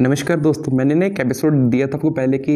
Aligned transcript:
नमस्कार 0.00 0.38
दोस्तों, 0.40 0.72
मैंने 0.76 0.94
ना 0.94 1.06
एक 1.06 1.18
एपिसोड 1.20 1.54
दिया 1.70 1.86
था 1.86 1.96
आपको 1.96 2.10
पहले 2.10 2.38
कि 2.38 2.54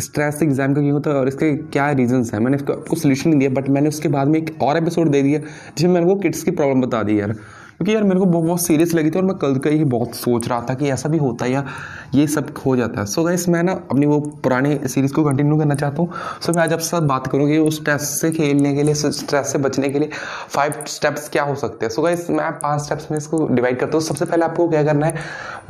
स्ट्रेस 0.00 0.38
एग्ज़ाम 0.42 0.74
का 0.74 0.80
क्यों 0.80 0.92
होता 0.92 1.10
है 1.10 1.16
और 1.16 1.28
इसके 1.28 1.52
क्या 1.56 1.90
रीजंस 1.92 2.32
हैं। 2.34 2.40
मैंने 2.40 2.56
इसको, 2.56 2.72
आपको 2.72 2.96
सोल्यूशन 2.96 3.30
नहीं 3.30 3.38
दिया 3.38 3.50
बट 3.50 3.68
मैंने 3.68 3.88
उसके 3.88 4.08
बाद 4.08 4.28
में 4.28 4.38
एक 4.38 4.50
और 4.62 4.76
एपिसोड 4.76 5.08
दे 5.08 5.22
दिया 5.22 5.38
जिसमें 5.38 5.92
मैंने 5.92 6.06
वो 6.06 6.14
किड्स 6.16 6.42
की 6.42 6.50
प्रॉब्लम 6.50 6.80
बता 6.80 7.02
दी 7.02 7.18
यार। 7.20 7.34
क्योंकि 7.78 7.94
यार 7.94 8.02
मेरे 8.02 8.20
को 8.20 8.26
बहुत 8.26 8.60
सीरियस 8.60 8.94
लगी 8.94 9.10
थी 9.10 9.18
और 9.18 9.24
मैं 9.24 9.36
कल 9.38 9.58
का 9.58 9.70
ही 9.70 9.84
बहुत 9.84 10.14
सोच 10.14 10.48
रहा 10.48 10.60
था 10.70 10.74
कि 10.74 10.88
ऐसा 10.90 11.08
भी 11.08 11.18
होता 11.18 11.44
है 11.44 11.50
या 11.50 11.64
ये 12.14 12.26
सब 12.26 12.52
हो 12.66 12.74
जाता 12.76 13.00
है। 13.00 13.06
सो 13.06 13.22
गाइस 13.24 13.48
मैं 13.48 13.62
ना 13.62 13.72
अपनी 13.72 14.06
वो 14.06 14.18
पुरानी 14.44 14.78
सीरीज़ 14.88 15.12
को 15.14 15.24
कंटिन्यू 15.24 15.58
करना 15.58 15.74
चाहता 15.74 16.02
हूँ। 16.02 16.12
सो 16.42 16.52
मैं 16.52 16.62
आज 16.62 16.72
आपसे 16.72 16.88
साथ 16.88 17.02
बात 17.08 17.26
करूँगी 17.26 17.58
उस 17.58 17.76
स्ट्रेस 17.76 18.08
से 18.20 18.30
खेलने 18.30 18.74
के 18.74 18.82
लिए 18.82 18.94
स्ट्रेस 18.94 19.52
से 19.52 19.58
बचने 19.58 19.88
के 19.88 19.98
लिए 19.98 20.10
फाइव 20.48 20.82
स्टेप्स 20.86 21.28
क्या 21.28 21.42
हो 21.42 21.54
सकते 21.54 21.86
हैं। 21.86 21.92
सो 21.92 22.02
गाइस 22.02 22.28
मैं 22.30 22.50
पाँच 22.58 22.82
स्टेप्स 22.82 23.10
में 23.10 23.18
इसको 23.18 23.46
डिवाइड 23.46 23.78
करता 23.80 23.96
हूँ। 23.96 24.04
सबसे 24.04 24.24
पहले 24.24 24.44
आपको 24.44 24.68
क्या 24.68 24.82
करना 24.84 25.06
है? 25.06 25.14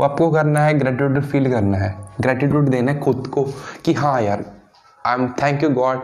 वो 0.01 0.05
आपको 0.05 0.31
करना 0.31 0.61
है 0.61 0.79
ग्रेटिट्यूड 0.79 1.21
फील 1.23 1.51
करना 1.53 1.79
है। 1.79 1.95
ग्रेटिट्यूड 2.21 2.69
देना 2.69 2.93
है 2.93 3.01
खुद 3.01 3.27
को 3.27 3.47
कि 3.85 3.93
हाँ 3.93 4.21
यार 4.23 4.45
I 5.05 5.15
am 5.15 5.29
thank 5.43 5.63
you 5.63 5.71
God 5.71 5.99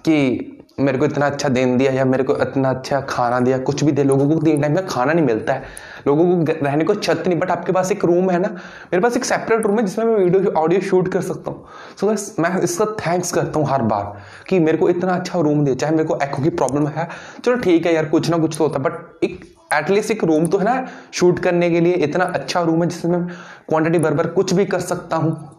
कि 0.00 0.54
मेरे 0.80 0.98
को 0.98 1.04
इतना 1.04 1.26
अच्छा 1.26 1.48
दिन 1.48 1.76
दिया 1.78 1.92
या 1.92 2.04
मेरे 2.04 2.24
को 2.24 2.36
इतना 2.36 2.70
अच्छा 2.70 3.00
खाना 3.00 3.40
दिया 3.40 3.58
कुछ 3.60 3.82
भी 3.84 3.92
दे 3.92 4.04
लोगों 4.04 4.28
को 4.28 4.40
तीन 4.40 4.60
टाइम 4.62 4.74
का 4.74 4.82
खाना 4.82 5.12
नहीं 5.12 5.24
मिलता 5.24 5.52
है। 5.52 5.62
लोगों 6.06 6.24
को 6.36 6.52
रहने 6.64 6.84
को 6.84 6.94
छत 6.94 7.22
नहीं 7.26 7.38
बट 7.38 7.50
आपके 7.50 7.72
पास 7.72 7.90
एक 7.92 8.04
रूम 8.04 8.30
है 8.30 8.38
ना 8.38 8.48
मेरे 8.48 9.00
पास 9.00 9.16
एक 9.16 9.24
सेपरेट 9.24 9.66
रूम 9.66 9.78
है 9.78 9.84
जिसमें 9.86 10.04
मैं 10.04 10.14
वीडियो 10.14 10.52
ऑडियो 10.52 10.80
शूट 10.80 11.08
कर 11.12 11.20
सकता 11.22 11.50
हूँ। 11.50 11.66
सो 12.00 12.06
so, 12.06 12.38
मैं 12.40 12.60
इसका 12.60 12.84
थैंक्स 13.00 13.32
करता 13.32 13.60
हूँ 13.60 13.68
हर 13.68 13.82
बार 13.82 14.22
कि 14.48 14.58
मेरे 14.60 14.78
को 14.78 14.88
इतना 14.88 15.14
अच्छा 15.14 15.40
रूम 15.40 15.64
दिया 15.64 15.74
चाहे 15.74 15.92
मेरे 15.92 16.08
को 16.08 16.18
एको 16.22 16.42
की 16.42 16.50
प्रॉब्लम 16.52 16.86
है 16.88 17.08
चलो 17.44 17.56
ठीक 17.58 17.86
है 17.86 17.94
यार 17.94 18.08
कुछ 18.08 18.30
ना 18.30 18.38
कुछ 18.38 18.56
तो 18.58 18.64
होता 18.64 18.78
है 18.78 18.84
बट 18.84 19.24
एक 19.24 19.44
एटलीस्ट 19.74 20.10
एक 20.10 20.24
रूम 20.24 20.46
तो 20.46 20.58
है 20.58 20.64
ना 20.64 20.86
शूट 21.12 21.38
करने 21.38 21.70
के 21.70 21.80
लिए 21.80 21.94
इतना 22.04 22.24
अच्छा 22.24 22.62
रूम 22.62 22.82
है 22.82 22.88
जिसमें 22.88 23.18
मैं 23.18 23.26
क्वांटिटी 23.68 23.98
बराबर 23.98 24.26
कुछ 24.32 24.52
भी 24.54 24.64
कर 24.66 24.80
सकता 24.80 25.16
हूँ। 25.16 25.57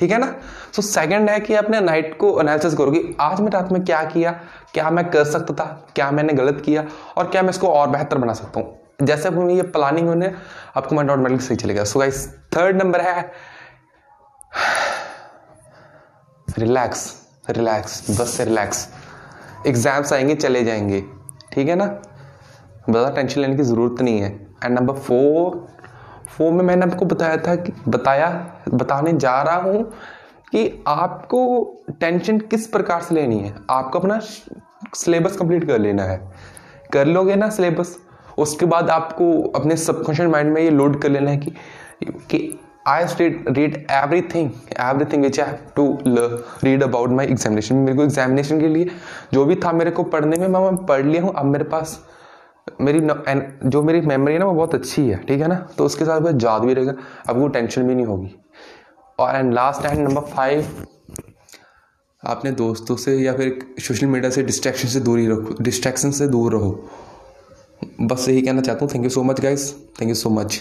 ठीक 0.00 0.10
है 0.10 0.18
ना? 0.18 0.26
सो 0.72 0.82
so, 0.82 0.88
सेकंड 0.88 1.30
है 1.30 1.40
कि 1.40 1.54
अपने 1.54 1.80
नाइट 1.80 2.16
को 2.18 2.40
एनालिसिस 2.40 2.74
करोगे। 2.74 3.02
आज 3.20 3.40
मैं 3.40 3.50
रात 3.50 3.72
में 3.72 3.84
क्या 3.84 4.02
किया? 4.04 4.30
क्या 4.74 4.90
मैं 4.90 5.04
कर 5.10 5.24
सकता 5.24 5.54
था? 5.54 5.64
क्या 5.94 6.10
मैंने 6.10 6.32
गलत 6.32 6.62
किया? 6.64 6.84
और 7.16 7.28
क्या 7.30 7.42
मैं 7.42 7.50
इसको 7.50 7.68
और 7.68 7.90
बेहतर 7.90 8.18
बना 8.18 8.32
सकता 8.32 8.60
हूँ? 8.60 8.78
जैसे 9.02 9.28
अब 9.28 9.50
ये 9.50 9.62
प्लानिंग 9.62 10.08
होने 10.08 10.32
आपको 10.76 10.94
माइंड 10.94 11.10
ऑटोमेटिक 11.10 11.40
सही 11.40 11.56
चलेगा। 11.56 11.84
सो 11.84 11.98
गाइस 11.98 12.26
थर्ड 12.56 12.82
नंबर 12.82 13.00
है। 13.00 13.30
रिलैक्स 16.48 17.04
रिलैक्स 17.50 18.20
बस 18.20 18.30
से 18.30 18.44
रिलैक्स 18.44 18.88
एग्ज़ाम्स 19.66 20.12
आएँगे 20.12 20.34
चले 20.34 20.64
जाएँगे। 20.64 21.02
ठीक 21.52 21.68
है 21.68 21.74
ना? 21.74 21.86
ज़्यादा 22.90 23.08
टेंशन 23.10 23.40
लेने 23.40 23.56
की 23.56 23.62
ज़रूरत 23.62 24.02
नहीं 24.02 24.20
है। 24.20 24.30
एंड 24.64 24.78
नंबर 24.78 24.94
फोर 24.94 25.66
फोर 26.40 26.52
में 26.52 26.62
मैंने 26.64 26.86
आपको 26.86 27.04
बताया 27.04 27.36
था 27.36 27.54
कि, 27.54 27.72
बताया, 27.88 28.28
बताने 28.74 29.12
जा 29.12 29.40
रहा 29.42 29.56
हूँ 29.56 29.82
कि 30.52 30.84
आपको 30.88 31.40
टेंशन 32.00 32.38
किस 32.40 32.66
प्रकार 32.66 33.00
से 33.02 33.14
लेनी 33.14 33.38
है। 33.38 33.54
आपको 33.70 33.98
अपना 33.98 34.18
सिलेबस 34.94 35.36
कंप्लीट 35.36 35.64
कर 35.64 35.78
लेना 35.78 36.02
है। 36.02 36.16
कर 36.92 37.06
लोगे 37.06 37.34
ना 37.36 37.48
सिलेबस, 37.50 37.96
उसके 38.38 38.66
बाद 38.66 38.90
आपको 38.90 39.30
अपने 39.56 39.76
सबकॉन्शियस 39.76 40.30
माइंड 40.30 40.52
में 40.52 40.62
ये 40.62 40.70
लोड 40.70 41.00
कर 41.02 41.10
लेना 41.10 41.30
है 41.30 41.36
कि 41.36 41.50
कि 42.30 42.58
I 42.88 43.06
state 43.06 43.44
read 43.48 43.76
everything 44.24 44.50
everything 45.04 45.22
which 45.22 45.40
I 45.40 45.52
to 45.76 45.98
read 46.64 46.82
about 46.82 47.10
my 47.10 47.26
examination 47.26 47.76
मेरे 47.76 47.96
को 47.96 48.04
एग्जामिनेशन 48.04 48.60
के 48.60 48.68
लिए 48.68 48.90
जो 49.32 49.44
भी 49.44 49.54
था 49.56 49.72
मेरे 49.72 49.90
को 49.90 50.02
पढ़ने 50.04 50.36
में, 50.36 50.48
मैं 50.48 50.76
पढ़ 50.86 51.04
लिया 51.04 51.22
हूँ, 51.22 51.34
अब 51.36 51.44
मेरे 51.44 51.64
पास 51.64 51.98
मेरी 52.80 53.00
न, 53.02 53.60
जो 53.64 53.82
मेरी 53.82 54.00
मेमोरी 54.02 54.32
है 54.32 54.38
ना 54.38 54.46
वो 54.46 54.54
बहुत 54.54 54.74
अच्छी 54.74 55.08
है 55.08 55.16
ठीक 55.24 55.40
है 55.40 55.48
ना? 55.48 55.54
तो 55.78 55.84
उसके 55.84 56.04
साथ 56.04 56.20
वो 56.20 56.30
याद 56.42 56.62
भी 56.62 56.74
रहेगा 56.74 56.94
अब 57.28 57.36
वो 57.36 57.48
टेंशन 57.48 57.86
भी 57.86 57.94
नहीं 57.94 58.06
होगी। 58.06 58.34
और 59.18 59.36
and 59.36 59.52
last 59.54 59.86
and 59.86 59.98
number 59.98 60.20
five 60.30 60.66
अपने 62.22 62.50
दोस्तों 62.52 62.96
से 62.96 63.16
या 63.16 63.32
फिर 63.36 63.58
सोशल 63.80 64.06
मीडिया 64.06 64.30
से 64.30 64.42
डिस्ट्रैक्शन 64.42 64.88
से 64.88 65.00
दूर 65.00 65.18
ही 65.18 65.26
रखो 65.28 65.62
डिस्ट्रैक्शन 65.62 66.10
से 66.10 66.26
दूर 66.28 66.52
रहो। 66.52 66.72
बस 68.00 68.28
यही 68.28 68.42
कहना 68.42 68.60
चाहता 68.60 68.84
हूँ। 68.84 68.92
Thank 68.94 69.04
you 69.04 69.10
so 69.10 69.22
much 69.22 69.40
guys 69.40 69.72
thank 70.00 70.08
you 70.08 70.14
so 70.14 70.30
much 70.30 70.60